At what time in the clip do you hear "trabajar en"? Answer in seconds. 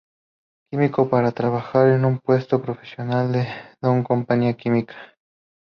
1.31-2.05